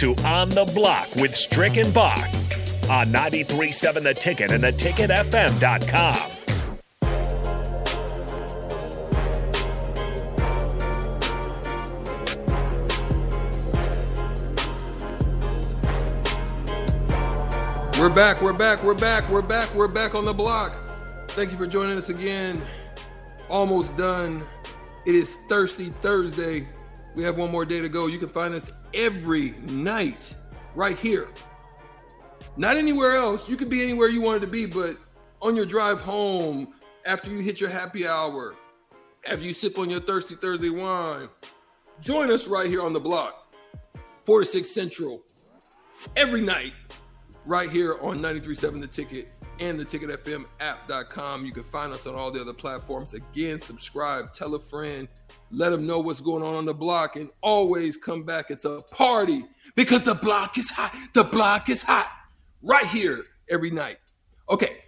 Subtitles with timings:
[0.00, 2.18] to On the Block with Strick and Bach
[2.88, 6.16] on 93.7 The Ticket and theticketfm.com.
[18.00, 20.72] We're back, we're back, we're back, we're back, we're back on the block.
[21.32, 22.62] Thank you for joining us again.
[23.50, 24.44] Almost done.
[25.04, 26.66] It is Thirsty Thursday.
[27.14, 28.06] We have one more day to go.
[28.06, 30.34] You can find us every night
[30.74, 31.28] right here.
[32.56, 33.48] Not anywhere else.
[33.48, 34.96] You could be anywhere you wanted to be, but
[35.42, 36.74] on your drive home,
[37.04, 38.54] after you hit your happy hour,
[39.26, 41.28] after you sip on your Thirsty Thursday wine,
[42.00, 43.54] join us right here on the block,
[44.24, 45.22] 4 to 6 Central,
[46.16, 46.74] every night
[47.46, 51.44] right here on 93.7 The Ticket and the ticketfm app.com.
[51.44, 53.14] You can find us on all the other platforms.
[53.14, 55.06] Again, subscribe, tell a friend,
[55.50, 58.50] let them know what's going on on the block, and always come back.
[58.50, 59.44] It's a party
[59.74, 60.94] because the block is hot.
[61.14, 62.10] The block is hot
[62.62, 63.98] right here every night.
[64.48, 64.78] Okay,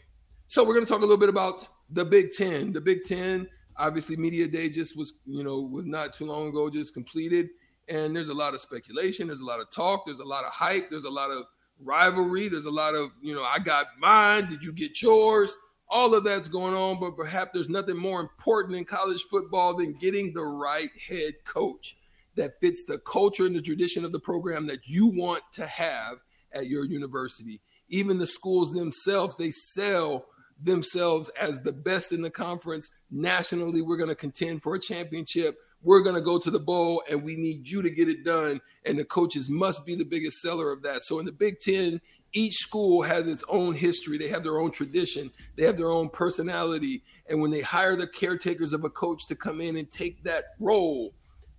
[0.48, 2.72] so we're going to talk a little bit about the Big Ten.
[2.72, 6.68] The Big Ten, obviously, Media Day just was, you know, was not too long ago,
[6.70, 7.48] just completed.
[7.88, 10.52] And there's a lot of speculation, there's a lot of talk, there's a lot of
[10.52, 11.44] hype, there's a lot of
[11.84, 12.48] rivalry.
[12.48, 14.48] There's a lot of, you know, I got mine.
[14.48, 15.54] Did you get yours?
[15.92, 19.92] All of that's going on, but perhaps there's nothing more important in college football than
[19.92, 21.96] getting the right head coach
[22.34, 26.16] that fits the culture and the tradition of the program that you want to have
[26.52, 27.60] at your university.
[27.90, 30.24] Even the schools themselves, they sell
[30.62, 32.90] themselves as the best in the conference.
[33.10, 37.02] Nationally, we're going to contend for a championship we're going to go to the bowl
[37.10, 38.60] and we need you to get it done.
[38.84, 41.02] And the coaches must be the biggest seller of that.
[41.02, 42.00] So in the Big Ten,
[42.32, 44.18] each school has its own history.
[44.18, 45.30] They have their own tradition.
[45.56, 47.02] They have their own personality.
[47.28, 50.44] And when they hire the caretakers of a coach to come in and take that
[50.58, 51.14] role,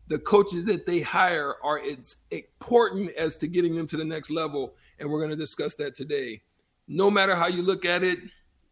[0.08, 4.30] the coaches that they hire are as important as to getting them to the next
[4.30, 4.74] level.
[5.00, 6.42] And we're going to discuss that today.
[6.88, 8.20] No matter how you look at it,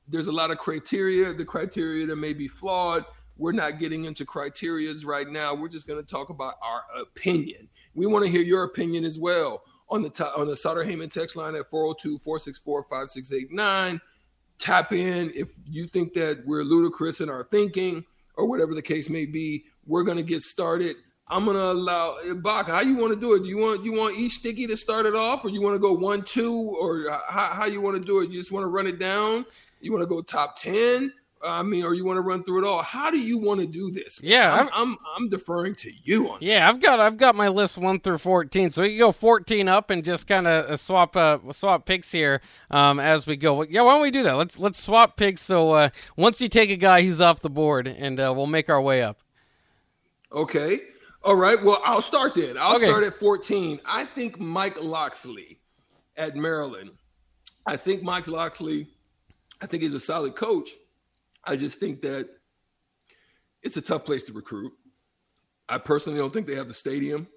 [0.08, 1.34] there's a lot of criteria.
[1.34, 3.06] The criteria that may be flawed
[3.42, 5.56] we're not getting into criterias right now.
[5.56, 7.68] We're just going to talk about our opinion.
[7.96, 11.36] We want to hear your opinion as well on the on the Sutter Heyman text
[11.36, 14.02] line at 402-464-5689.
[14.58, 18.04] Tap in if you think that we're ludicrous in our thinking
[18.36, 19.66] or whatever the case may be.
[19.86, 20.96] We're to get started.
[21.28, 22.68] I'm gonna allow eh, Bach.
[22.68, 23.44] How you want to do it?
[23.44, 25.80] Do you want you want each sticky to start it off, or you want to
[25.80, 28.30] go one two, or how, how you want to do it?
[28.30, 29.46] You just want to run it down.
[29.80, 31.12] You want to go top ten?
[31.44, 32.82] I mean, or you want to run through it all?
[32.82, 34.20] How do you want to do this?
[34.22, 36.38] Yeah, I'm I'm, I'm deferring to you on.
[36.42, 36.70] Yeah, this.
[36.70, 39.90] I've got I've got my list one through fourteen, so we can go fourteen up
[39.90, 43.64] and just kind of uh, swap uh, swap picks here um, as we go.
[43.64, 44.34] Yeah, why don't we do that?
[44.34, 45.42] Let's let's swap picks.
[45.42, 48.70] So uh, once you take a guy, he's off the board, and uh, we'll make
[48.70, 49.20] our way up.
[50.32, 50.80] Okay.
[51.24, 51.62] All right.
[51.62, 52.58] Well, I'll start then.
[52.58, 52.88] I'll okay.
[52.88, 53.80] start at fourteen.
[53.86, 55.60] I think Mike Locksley
[56.18, 56.92] at Maryland.
[57.66, 58.88] I think Mike Locksley.
[59.62, 60.72] I think he's a solid coach.
[61.44, 62.30] I just think that
[63.62, 64.74] it's a tough place to recruit.
[65.70, 67.28] I personally don't think they have the stadium.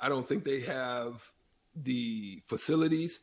[0.00, 1.22] I don't think they have
[1.74, 3.20] the facilities,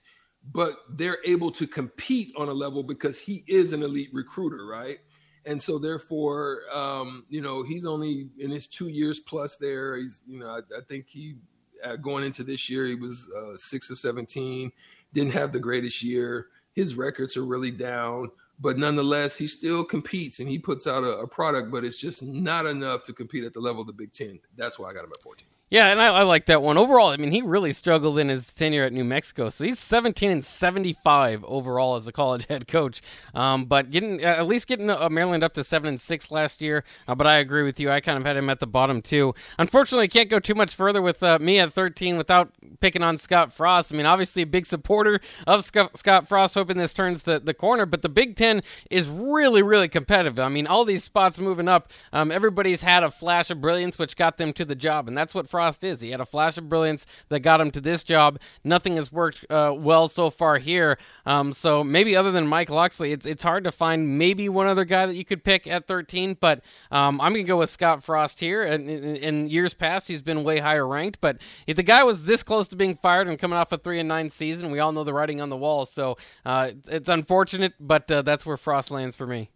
[0.52, 5.00] but they're able to compete on a level because he is an elite recruiter, right?
[5.46, 9.98] And so, therefore, um, you know, he's only in his two years plus there.
[9.98, 11.36] He's, you know, I, I think he
[11.84, 14.72] uh, going into this year he was uh, six of seventeen,
[15.12, 16.48] didn't have the greatest year.
[16.74, 21.18] His records are really down but nonetheless, he still competes and he puts out a,
[21.20, 24.14] a, product, but it's just not enough to compete at the level of the Big
[24.14, 24.40] Ten.
[24.56, 25.48] That's why I got him at 14.
[25.70, 27.08] Yeah, and I, I, like that one overall.
[27.08, 30.46] I mean, he really struggled in his tenure at New Mexico, so he's 17 and
[30.46, 33.02] 75 overall as a college head coach.
[33.34, 36.62] Um, but getting uh, at least getting uh, Maryland up to seven and six last
[36.62, 36.84] year.
[37.08, 37.90] Uh, but I agree with you.
[37.90, 39.34] I kind of had him at the bottom too.
[39.58, 43.18] Unfortunately, I can't go too much further with uh, me at 13 without picking on
[43.18, 43.92] Scott Frost.
[43.92, 47.56] I mean, obviously a big supporter of Scott, Scott Frost, hoping this turns the the
[47.56, 47.88] corner.
[47.88, 50.38] But the Big Ten is really really competitive.
[50.38, 51.90] I mean, all these spots moving up.
[52.12, 55.34] Um, everybody's had a flash of brilliance, which got them to the job, and that's
[55.34, 56.02] what Frost Frost is.
[56.02, 58.38] He had a flash of brilliance that got him to this job.
[58.66, 60.98] Nothing has worked uh, well so far here.
[61.26, 64.84] Um, so maybe other than Mike Locksley, it's it's hard to find maybe one other
[64.84, 66.36] guy that you could pick at 13.
[66.38, 66.62] But
[66.92, 68.64] um, I'm going to go with Scott Frost here.
[68.64, 71.22] And in, in, years past, he's been way higher ranked.
[71.22, 74.00] But if the guy was this close to being fired and coming off a three
[74.00, 75.86] and nine season, we all know the writing on the wall.
[75.86, 79.50] So uh, it's unfortunate, but uh, that's where Frost lands for me.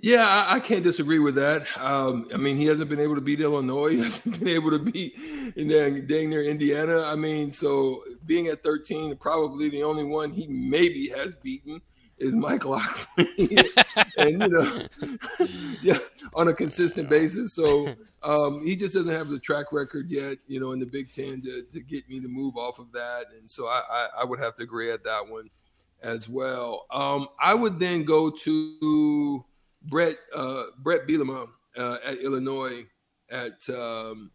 [0.00, 1.66] Yeah, I, I, can't disagree with that.
[1.78, 3.88] Um, I mean, he hasn't been able to beat Illinois.
[3.96, 5.14] He hasn't been able to beat
[5.56, 7.02] in dang, dang near Indiana.
[7.02, 11.80] I mean, so being at 13, probably the only one he maybe has beaten
[12.18, 13.26] is Mike Locksley.
[14.18, 14.86] and you know,
[15.82, 15.98] yeah,
[16.34, 17.52] on a consistent basis.
[17.54, 21.12] So um, he just doesn't have the track record yet, you know, in the Big
[21.12, 23.26] Ten to, to get me to move off of that.
[23.38, 25.50] And so I, I, I would have to agree at that one
[26.02, 26.86] as well.
[26.90, 29.44] Um, I would then go to
[29.84, 32.84] Brett uh, Brett Bielema uh, at Illinois
[33.30, 34.30] at um,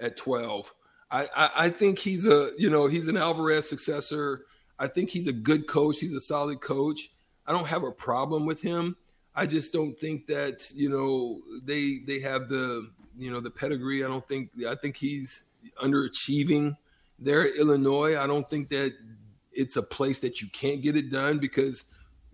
[0.00, 0.72] at twelve.
[1.10, 4.46] I, I, I think he's a you know he's an Alvarez successor.
[4.78, 5.98] I think he's a good coach.
[6.00, 7.10] He's a solid coach.
[7.46, 8.96] I don't have a problem with him.
[9.34, 14.04] I just don't think that you know they they have the you know the pedigree.
[14.04, 15.50] I don't think I think he's
[15.82, 16.76] underachieving
[17.18, 18.18] there at Illinois.
[18.18, 18.94] I don't think that
[19.52, 21.84] it's a place that you can't get it done because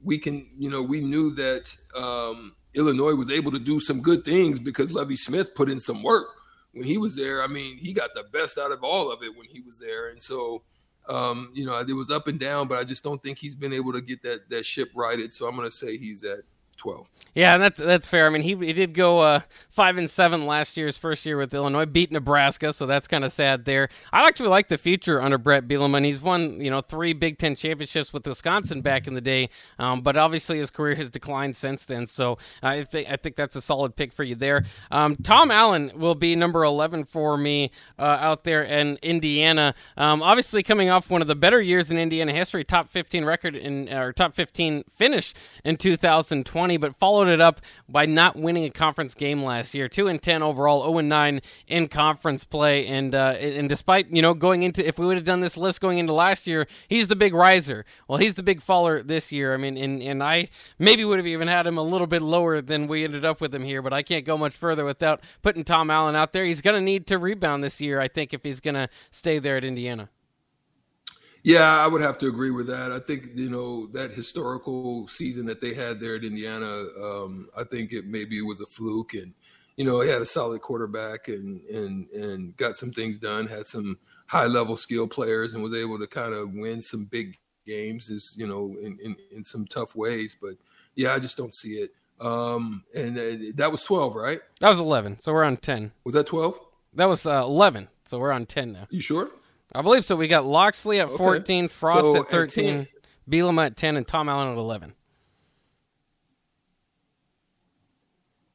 [0.02, 4.24] we can you know we knew that um, Illinois was able to do some good
[4.24, 6.28] things because Lovie Smith put in some work
[6.72, 7.42] when he was there.
[7.42, 10.10] I mean, he got the best out of all of it when he was there,
[10.10, 10.62] and so
[11.08, 13.72] um, you know it was up and down, but I just don't think he's been
[13.72, 15.34] able to get that that ship righted.
[15.34, 16.40] So I'm going to say he's at
[16.78, 17.06] 12.
[17.34, 18.26] Yeah, and that's that's fair.
[18.26, 21.52] I mean, he he did go uh, five and seven last year's first year with
[21.52, 23.90] Illinois, beat Nebraska, so that's kind of sad there.
[24.12, 26.04] I actually like the future under Brett Bielema.
[26.04, 30.00] He's won you know three Big Ten championships with Wisconsin back in the day, um,
[30.00, 32.06] but obviously his career has declined since then.
[32.06, 34.64] So I think I think that's a solid pick for you there.
[34.90, 39.74] Um, Tom Allen will be number 11 for me uh, out there in Indiana.
[39.96, 43.54] Um, obviously coming off one of the better years in Indiana history, top 15 record
[43.54, 45.34] in or top 15 finish
[45.64, 49.88] in 2020 but followed it up by not winning a conference game last year.
[49.88, 54.10] Two and ten overall, zero oh and nine in conference play, and uh, and despite
[54.10, 56.66] you know going into if we would have done this list going into last year,
[56.88, 57.84] he's the big riser.
[58.06, 59.54] Well, he's the big faller this year.
[59.54, 60.48] I mean, and and I
[60.78, 63.54] maybe would have even had him a little bit lower than we ended up with
[63.54, 66.44] him here, but I can't go much further without putting Tom Allen out there.
[66.44, 69.38] He's going to need to rebound this year, I think, if he's going to stay
[69.38, 70.10] there at Indiana.
[71.48, 72.92] Yeah, I would have to agree with that.
[72.92, 76.84] I think you know that historical season that they had there at Indiana.
[77.02, 79.32] Um, I think it maybe was a fluke, and
[79.74, 83.46] you know he had a solid quarterback and and and got some things done.
[83.46, 87.38] Had some high level skill players and was able to kind of win some big
[87.66, 88.10] games.
[88.10, 90.56] Is you know in, in in some tough ways, but
[90.96, 91.94] yeah, I just don't see it.
[92.20, 94.42] Um, and uh, that was twelve, right?
[94.60, 95.18] That was eleven.
[95.20, 95.92] So we're on ten.
[96.04, 96.60] Was that twelve?
[96.92, 97.88] That was uh, eleven.
[98.04, 98.86] So we're on ten now.
[98.90, 99.30] You sure?
[99.74, 100.16] I believe so.
[100.16, 101.16] We got Locksley at okay.
[101.16, 102.88] 14, Frost so at 13, at
[103.28, 104.94] Bielema at 10, and Tom Allen at 11.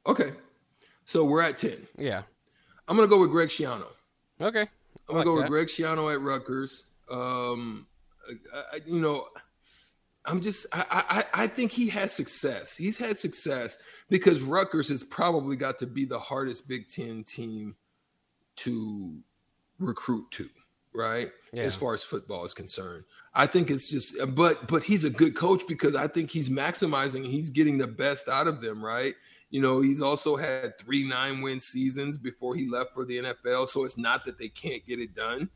[0.06, 0.32] Okay.
[1.04, 1.86] So we're at 10.
[1.98, 2.22] Yeah.
[2.88, 3.86] I'm going to go with Greg Schiano.
[4.40, 4.62] Okay.
[4.62, 4.66] I
[5.08, 5.42] I'm going to go that.
[5.42, 6.84] with Greg Schiano at Rutgers.
[7.10, 7.86] Um,
[8.72, 9.28] I, you know,
[10.24, 12.76] I'm just, I, I, I think he has success.
[12.76, 13.78] He's had success
[14.08, 17.76] because Rutgers has probably got to be the hardest Big Ten team
[18.56, 19.16] to
[19.78, 20.48] recruit to
[20.94, 21.30] right?
[21.52, 21.62] Yeah.
[21.62, 23.04] As far as football is concerned.
[23.34, 27.24] I think it's just but but he's a good coach because I think he's maximizing
[27.26, 29.14] he's getting the best out of them, right?
[29.50, 33.68] You know, he's also had three nine win seasons before he left for the NFL,
[33.68, 35.48] so it's not that they can't get it done.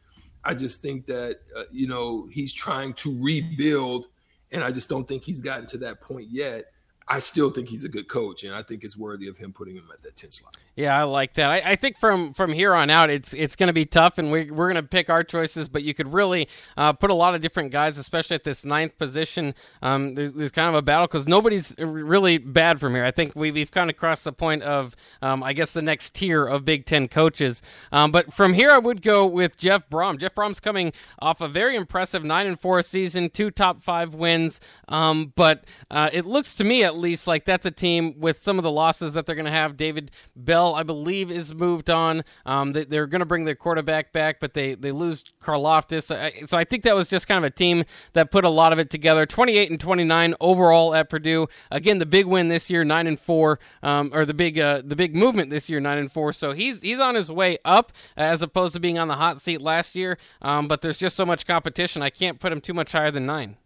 [0.44, 4.06] I just think that uh, you know, he's trying to rebuild
[4.50, 6.66] and I just don't think he's gotten to that point yet.
[7.06, 9.76] I still think he's a good coach, and I think it's worthy of him putting
[9.76, 10.56] him at that 10 slot.
[10.78, 11.50] Yeah, I like that.
[11.50, 14.30] I, I think from from here on out, it's it's going to be tough, and
[14.30, 15.68] we, we're going to pick our choices.
[15.68, 18.96] But you could really uh, put a lot of different guys, especially at this ninth
[18.96, 19.56] position.
[19.82, 23.04] Um, there's, there's kind of a battle because nobody's really bad from here.
[23.04, 26.14] I think we, we've kind of crossed the point of, um, I guess, the next
[26.14, 27.60] tier of Big Ten coaches.
[27.90, 30.16] Um, but from here, I would go with Jeff Brohm.
[30.16, 34.60] Jeff Brohm's coming off a very impressive nine and four season, two top five wins.
[34.86, 38.58] Um, but uh, it looks to me, at least, like that's a team with some
[38.58, 39.76] of the losses that they're going to have.
[39.76, 42.24] David Bell I believe, is moved on.
[42.46, 46.48] Um, they, are going to bring their quarterback back, but they, they lose Karlaftis.
[46.48, 48.78] So I think that was just kind of a team that put a lot of
[48.78, 49.26] it together.
[49.26, 51.48] 28 and 29 overall at Purdue.
[51.70, 54.96] Again, the big win this year, nine and four, um, or the big uh, the
[54.96, 56.32] big movement this year, nine and four.
[56.32, 59.60] So he's he's on his way up as opposed to being on the hot seat
[59.60, 60.18] last year.
[60.42, 62.02] Um, but there's just so much competition.
[62.02, 63.56] I can't put him too much higher than nine.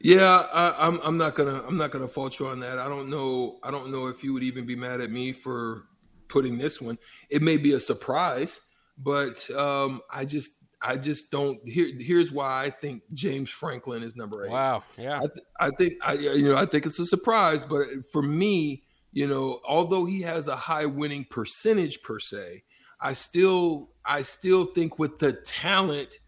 [0.00, 2.78] Yeah, I, am I'm, I'm not gonna I'm not gonna fault you on that.
[2.78, 5.84] I don't know I don't know if you would even be mad at me for
[6.28, 6.98] putting this one.
[7.30, 8.60] It may be a surprise,
[8.98, 11.58] but um, I just I just don't.
[11.66, 14.50] Here, here's why I think James Franklin is number eight.
[14.50, 15.16] Wow, yeah.
[15.16, 18.84] I, th- I think I you know I think it's a surprise, but for me,
[19.12, 22.64] you know, although he has a high winning percentage per se,
[23.00, 26.18] I still I still think with the talent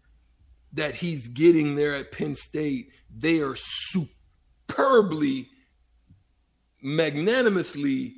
[0.73, 5.49] that he's getting there at Penn State they are superbly,
[6.81, 8.15] magnanimously,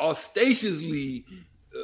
[0.00, 1.24] audaciously,
[1.74, 1.80] uh,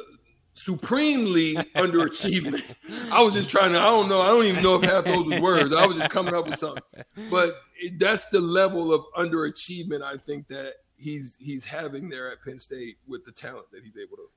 [0.53, 2.61] supremely underachieving.
[3.11, 5.27] I was just trying to, I don't know, I don't even know if half those
[5.27, 5.73] were words.
[5.73, 6.83] I was just coming up with something.
[7.29, 12.43] But it, that's the level of underachievement I think that he's he's having there at
[12.43, 14.27] Penn State with the talent that he's able to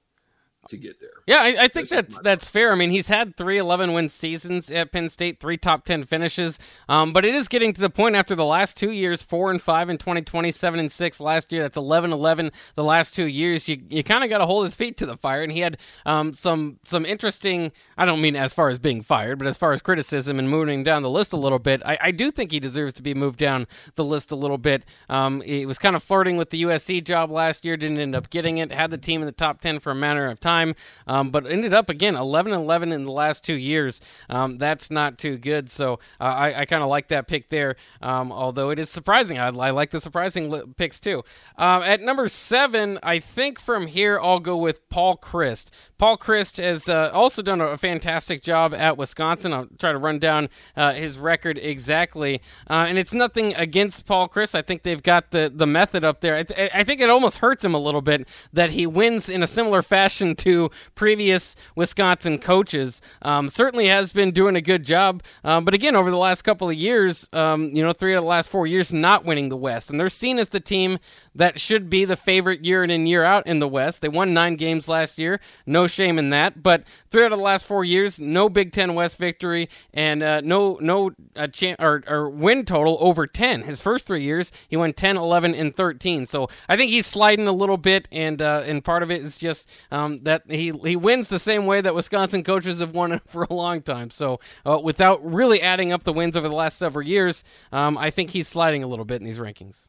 [0.69, 1.11] to get there.
[1.27, 2.73] Yeah, I, I think that's that's fair.
[2.73, 6.59] I mean, he's had three 11 win seasons at Penn State, three top 10 finishes.
[6.89, 9.61] Um, but it is getting to the point after the last two years, four and
[9.61, 11.63] five in 2020, seven and six last year.
[11.63, 13.69] That's 11 11 the last two years.
[13.69, 15.43] You you kind of got to hold his feet to the fire.
[15.43, 17.73] And he had um, some some interesting.
[17.97, 20.85] I don't mean as far as being fired, but as far as criticism and moving
[20.85, 21.83] down the list a little bit.
[21.85, 24.85] I, I do think he deserves to be moved down the list a little bit.
[25.09, 28.31] Um, he was kind of flirting with the USC job last year, didn't end up
[28.31, 28.73] getting it.
[28.73, 30.75] Had the team in the top 10 for a matter of time time,
[31.07, 34.01] um, but ended up again 11 11 in the last two years.
[34.29, 35.71] Um, that's not too good.
[35.71, 39.39] So uh, I, I kind of like that pick there, um, although it is surprising.
[39.39, 41.25] I, I like the surprising li- picks too.
[41.57, 45.71] Um, at number seven, I think from here I'll go with Paul Chryst.
[45.99, 49.53] Paul Chryst has uh, also done a, fantastic job at Wisconsin.
[49.53, 52.41] I'll try to run down uh, his record exactly.
[52.69, 54.55] Uh, and it's nothing against Paul Chryst.
[54.55, 56.37] I think they've got the, the method up there.
[56.37, 59.43] I, th- I, think it almost hurts him a little bit that he wins in
[59.43, 63.01] a similar fashion to previous Wisconsin coaches.
[63.23, 65.23] Um, certainly has been doing a good job.
[65.43, 68.29] Um, but again, over the last couple of years, um, you know, three of the
[68.29, 69.91] last four years, not winning the West.
[69.91, 70.99] And they're seen as the team
[71.35, 74.01] that should be the favorite year in and year out in the West.
[74.01, 75.41] They won nine games last year.
[75.67, 76.63] No shame in that.
[76.63, 80.41] But three out of the last four years, no Big Ten West victory and uh,
[80.43, 83.63] no no uh, cha- or, or win total over 10.
[83.63, 86.27] His first three years, he won 10, 11, and 13.
[86.27, 89.39] So I think he's sliding a little bit, and uh, and part of it is
[89.39, 93.45] just um, that he he wins the same way that Wisconsin coaches have won for
[93.45, 94.11] a long time.
[94.11, 98.11] So uh, without really adding up the wins over the last several years, um, I
[98.11, 99.89] think he's sliding a little bit in these rankings.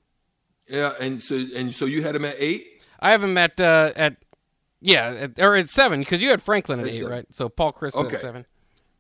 [0.67, 2.81] Yeah, and so and so you had him at eight.
[2.99, 4.17] I have him at uh, at
[4.81, 7.11] yeah, at, or at seven because you had Franklin at, at eight, seven.
[7.11, 7.25] right?
[7.31, 8.15] So Paul Chryst okay.
[8.15, 8.45] at seven.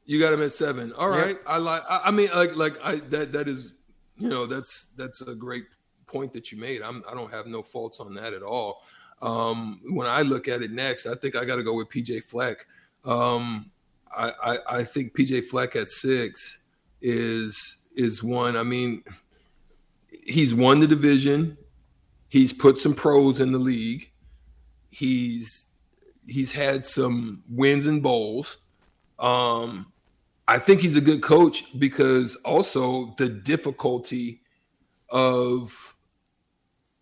[0.05, 0.93] You got him at seven.
[0.93, 1.43] All right, yep.
[1.47, 1.81] I like.
[1.89, 3.73] I, I, mean, like, like I that that is,
[4.17, 5.65] you know, that's that's a great
[6.05, 6.81] point that you made.
[6.81, 8.83] I'm I don't have no faults on that at all.
[9.21, 12.23] Um, when I look at it next, I think I got to go with PJ
[12.25, 12.65] Fleck.
[13.03, 13.71] Um,
[14.15, 16.63] I, I I think PJ Fleck at six
[17.01, 18.55] is is one.
[18.57, 19.03] I mean
[20.25, 21.57] he's won the division.
[22.27, 24.11] He's put some pros in the league.
[24.89, 25.67] He's
[26.27, 28.57] he's had some wins and bowls.
[29.19, 29.91] Um,
[30.47, 34.41] I think he's a good coach because also the difficulty
[35.09, 35.94] of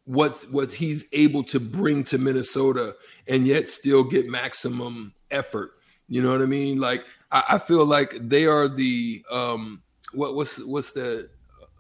[0.06, 2.96] what what he's able to bring to Minnesota
[3.28, 5.72] and yet still get maximum effort.
[6.08, 6.80] You know what I mean?
[6.80, 9.82] Like I, I feel like they are the um,
[10.14, 11.30] what what's what's the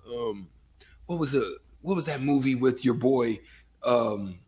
[0.07, 0.47] um,
[1.07, 3.39] what was the what was that movie with your boy?
[3.83, 4.39] Um,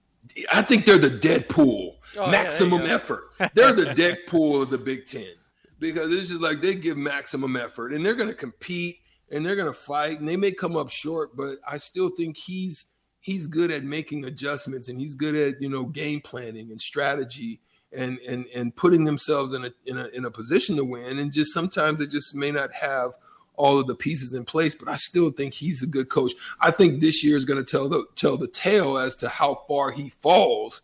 [0.51, 1.96] I think they're the Deadpool.
[2.17, 3.25] Oh, maximum yeah, effort.
[3.53, 5.34] They're the Deadpool of the Big Ten
[5.79, 9.55] because it's just like they give maximum effort and they're going to compete and they're
[9.55, 12.86] going to fight and they may come up short, but I still think he's
[13.25, 17.60] he's good at making adjustments and he's good at you know game planning and strategy
[17.91, 21.34] and and and putting themselves in a in a in a position to win and
[21.34, 23.13] just sometimes they just may not have
[23.58, 26.34] all of the pieces in place, but I still think he's a good coach.
[26.60, 29.55] I think this year is going to tell the tell the tale as to how
[29.65, 30.82] far he falls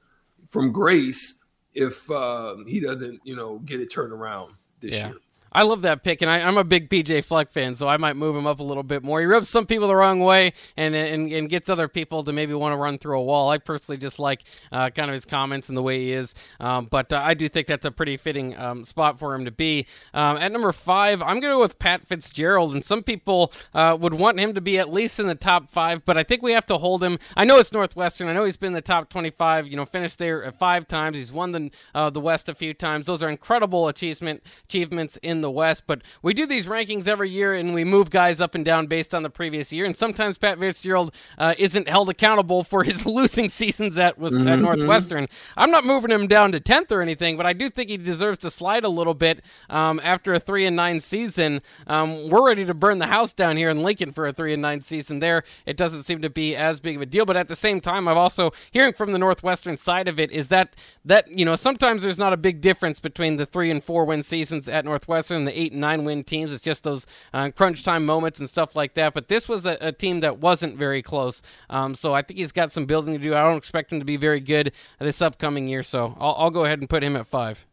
[0.47, 1.43] from grace
[1.73, 5.09] if uh, he doesn't, you know, get it turned around this yeah.
[5.09, 5.17] year.
[5.53, 8.15] I love that pick, and I, am a big PJ Fleck fan, so I might
[8.15, 9.19] move him up a little bit more.
[9.19, 12.53] He rubs some people the wrong way, and and, and gets other people to maybe
[12.53, 13.49] want to run through a wall.
[13.49, 16.87] I personally just like uh, kind of his comments and the way he is, um,
[16.89, 19.87] but uh, I do think that's a pretty fitting um, spot for him to be.
[20.13, 23.97] Um, at number five, I'm going to go with Pat Fitzgerald, and some people uh,
[23.99, 26.53] would want him to be at least in the top five, but I think we
[26.53, 27.19] have to hold him.
[27.35, 28.27] I know it's Northwestern.
[28.27, 29.67] I know he's been in the top 25.
[29.67, 31.17] You know, finished there five times.
[31.17, 33.07] He's won the uh, the West a few times.
[33.07, 35.83] Those are incredible achievement achievements in the West.
[35.87, 39.13] But we do these rankings every year, and we move guys up and down based
[39.13, 39.85] on the previous year.
[39.85, 44.47] And sometimes Pat Fitzgerald uh, isn't held accountable for his losing seasons at, was, mm-hmm.
[44.47, 45.27] at Northwestern.
[45.57, 48.39] I'm not moving him down to tenth or anything, but I do think he deserves
[48.39, 51.61] to slide a little bit um, after a three and nine season.
[51.87, 54.61] Um, we're ready to burn the house down here in Lincoln for a three and
[54.61, 55.19] nine season.
[55.19, 57.25] There, it doesn't seem to be as big of a deal.
[57.25, 60.47] But at the same time, I've also hearing from the Northwestern side of it is
[60.49, 64.05] that that you know sometimes there's not a big difference between the three and four
[64.05, 66.53] win seasons at Northwestern and the eight and nine win teams.
[66.53, 69.13] It's just those uh, crunch time moments and stuff like that.
[69.13, 71.41] But this was a, a team that wasn't very close.
[71.69, 73.35] Um, so I think he's got some building to do.
[73.35, 75.83] I don't expect him to be very good this upcoming year.
[75.83, 77.65] So I'll, I'll go ahead and put him at five.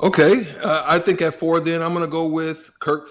[0.00, 3.08] Okay, uh, I think at four, then I'm going to go with Kirk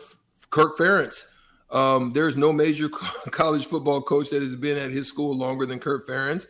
[0.50, 1.28] Kirk Ferentz.
[1.70, 2.90] Um, there's no major
[3.32, 6.48] college football coach that has been at his school longer than Kirk Ferentz.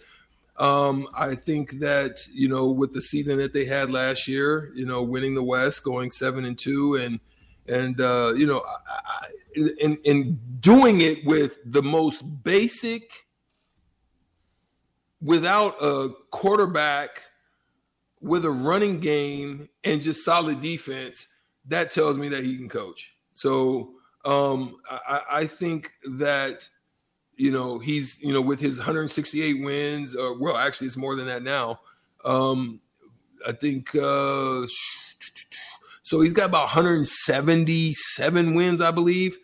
[0.62, 4.86] Um, I think that you know with the season that they had last year, you
[4.86, 7.20] know, winning the West, going seven and two, and
[7.68, 13.12] and uh, you know, I, I, in doing it with the most basic
[15.20, 17.24] without a quarterback
[18.20, 21.28] with a running game and just solid defense,
[21.68, 23.16] that tells me that he can coach.
[23.32, 23.94] So
[24.26, 26.70] um, I, I, think that
[27.42, 31.26] you know he's you know with his 168 wins, or well, actually it's more than
[31.28, 31.80] that now.
[32.24, 32.80] Um,
[33.48, 34.62] I think uh,
[36.04, 36.22] so.
[36.22, 39.38] He's got about 177 wins, I believe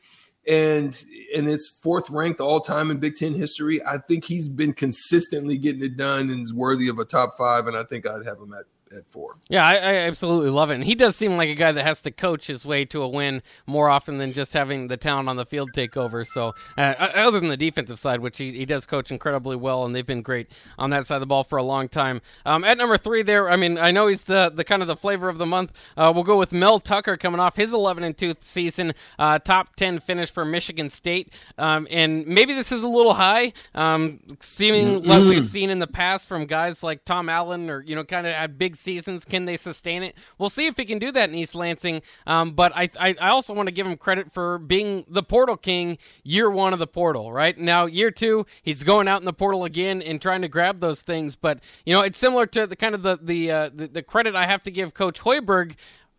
[0.48, 1.04] and
[1.36, 3.84] and it's fourth ranked all time in Big Ten history.
[3.86, 7.68] I think he's been consistently getting it done and is worthy of a top five,
[7.68, 9.38] and I think I'd have him at at four.
[9.50, 10.76] Yeah, I, I, absolutely love it.
[10.76, 13.08] And he does seem like a guy that has to coach his way to a
[13.08, 16.24] win more often than just having the talent on the field take over.
[16.24, 19.96] So, uh, other than the defensive side, which he, he does coach incredibly well, and
[19.96, 22.22] they've been great on that side of the ball for a long time.
[22.46, 24.96] Um, at number three, there, I mean, I know he's the, the kind of the
[24.96, 25.74] flavor of the month.
[25.96, 29.76] Uh, we'll go with Mel Tucker coming off his 11 and 2 season, uh, top
[29.76, 31.34] 10 finish for Michigan State.
[31.58, 35.10] Um, and maybe this is a little high, um, seeming mm-hmm.
[35.10, 38.26] like we've seen in the past from guys like Tom Allen or, you know, kind
[38.26, 39.26] of had big seasons.
[39.26, 40.16] Can they sustain it?
[40.38, 42.02] We'll see if he can do that in East Lansing.
[42.26, 45.58] Um, but I, I, I also want to give him credit for being the portal
[45.58, 47.58] king year one of the portal, right?
[47.58, 51.02] Now, year two, he's going out in the portal again and trying to grab those
[51.02, 51.36] things.
[51.36, 54.36] But, you know, it's similar to the kind of the, the, uh, the, the credit
[54.36, 55.76] I have to give Coach Hoiberg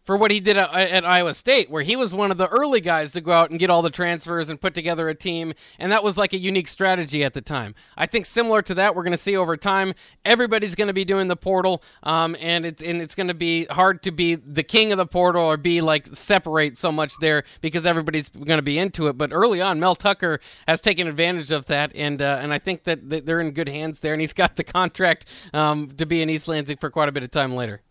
[0.09, 2.81] for what he did at, at, Iowa State, where he was one of the early
[2.81, 5.93] guys to go out and get all the transfers and put together a team, and
[5.93, 7.75] that was like a unique strategy at the time.
[7.95, 9.93] I think similar to that, we're going to see over time.
[10.25, 13.67] Everybody's going to be doing the portal, um, and it's and it's going to be
[13.67, 17.45] hard to be the king of the portal or be like separate so much there
[17.61, 19.19] because everybody's going to be into it.
[19.19, 22.85] But early on, Mel Tucker has taken advantage of that, and uh, and I think
[22.85, 26.31] that they're in good hands there, and he's got the contract um, to be in
[26.31, 27.83] East Lansing for quite a bit of time later.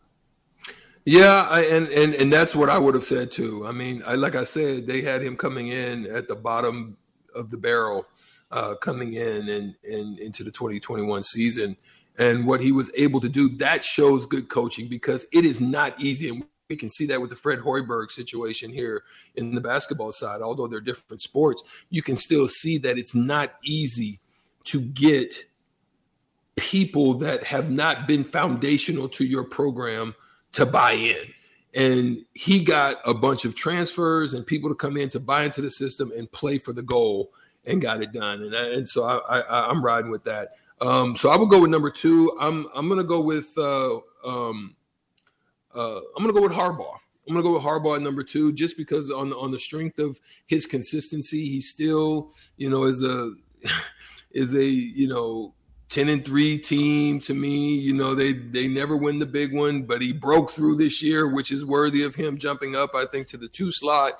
[1.09, 3.65] Yeah, I, and and and that's what I would have said too.
[3.65, 6.97] I mean, I, like I said, they had him coming in at the bottom
[7.33, 8.05] of the barrel,
[8.51, 11.77] uh, coming in and, and into the 2021 season,
[12.19, 15.97] and what he was able to do that shows good coaching because it is not
[15.97, 19.03] easy, and we can see that with the Fred Hoiberg situation here
[19.35, 20.41] in the basketball side.
[20.41, 24.19] Although they're different sports, you can still see that it's not easy
[24.65, 25.33] to get
[26.57, 30.13] people that have not been foundational to your program
[30.57, 31.33] to buy in.
[31.73, 35.61] And he got a bunch of transfers and people to come in to buy into
[35.61, 37.31] the system and play for the goal
[37.65, 38.41] and got it done.
[38.41, 40.53] And, and so I, I, am riding with that.
[40.81, 42.35] Um, so I will go with number two.
[42.39, 44.75] I'm I'm gonna go with uh, um,
[45.73, 46.97] uh, I'm gonna go with Harbaugh.
[47.27, 50.19] I'm gonna go with Harbaugh at number two, just because on on the strength of
[50.45, 53.33] his consistency, he still you know is a
[54.31, 55.53] is a you know
[55.89, 59.83] 10 and 3 team to me you know they they never win the big one
[59.83, 63.27] but he broke through this year which is worthy of him jumping up i think
[63.27, 64.13] to the two slot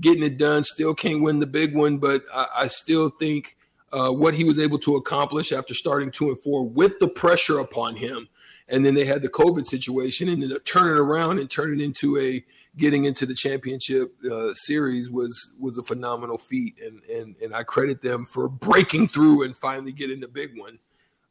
[0.00, 3.56] getting it done still can't win the big one but i, I still think
[3.92, 7.58] uh, what he was able to accomplish after starting two and four with the pressure
[7.58, 8.28] upon him.
[8.68, 11.82] And then they had the covid situation and then turn it around and turn it
[11.82, 12.44] into a
[12.76, 16.76] getting into the championship uh, series was was a phenomenal feat.
[16.84, 20.78] And and and I credit them for breaking through and finally getting the big one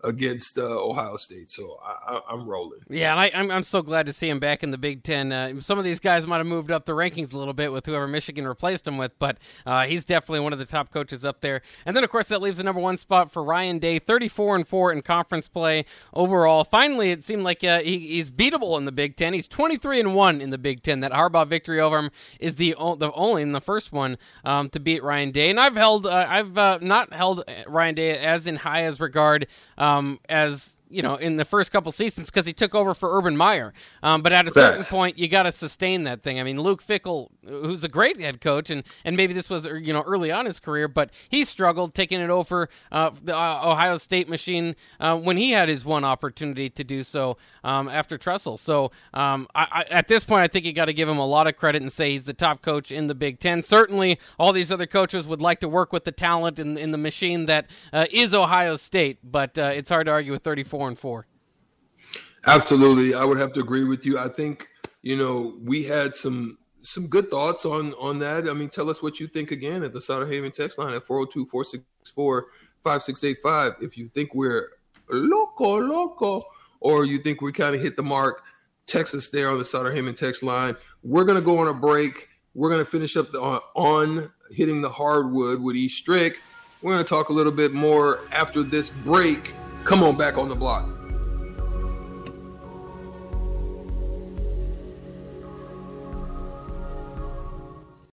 [0.03, 1.49] against uh, Ohio State.
[1.49, 2.81] So I, am rolling.
[2.89, 5.03] Yeah, and I, am I'm, I'm so glad to see him back in the Big
[5.03, 5.31] Ten.
[5.31, 7.85] Uh, some of these guys might have moved up the rankings a little bit with
[7.85, 11.41] whoever Michigan replaced him with, but uh, he's definitely one of the top coaches up
[11.41, 11.61] there.
[11.85, 14.67] And then, of course, that leaves the number one spot for Ryan Day, 34 and
[14.67, 16.63] four in conference play overall.
[16.63, 19.33] Finally, it seemed like uh, he, he's beatable in the Big Ten.
[19.33, 20.99] He's 23 and one in the Big Ten.
[20.99, 24.79] That Harbaugh victory over him is the the only in the first one um, to
[24.79, 25.49] beat Ryan Day.
[25.49, 29.47] And I've held uh, I've uh, not held Ryan Day as in high as regard
[29.77, 33.17] um, Um, as you know, in the first couple seasons because he took over for
[33.17, 33.73] Urban Meyer.
[34.03, 36.39] Um, but at a certain point, you got to sustain that thing.
[36.39, 39.93] I mean, Luke Fickell, who's a great head coach, and, and maybe this was you
[39.93, 43.97] know early on his career, but he struggled taking it over uh, the uh, Ohio
[43.97, 48.57] State machine uh, when he had his one opportunity to do so um, after Tressel.
[48.57, 51.25] So um, I, I, at this point, I think you got to give him a
[51.25, 53.61] lot of credit and say he's the top coach in the Big Ten.
[53.61, 56.97] Certainly, all these other coaches would like to work with the talent in, in the
[56.97, 60.87] machine that uh, is Ohio State, but uh, it's hard to argue with 34 four
[60.87, 61.25] and four.
[62.45, 64.19] Absolutely, I would have to agree with you.
[64.19, 64.67] I think
[65.01, 68.47] you know we had some some good thoughts on on that.
[68.47, 71.03] I mean, tell us what you think again at the Sutter Haven text line at
[71.07, 73.81] 402-464-5685.
[73.81, 74.69] If you think we're
[75.09, 76.43] loco loco
[76.79, 78.43] or you think we kind of hit the mark,
[78.85, 80.75] text us there on the Sutter Haven text line.
[81.01, 82.29] We're gonna go on a break.
[82.53, 86.39] We're gonna finish up the, on, on hitting the hardwood with E Strick.
[86.83, 89.55] We're gonna talk a little bit more after this break.
[89.87, 90.96] Come on back on the block.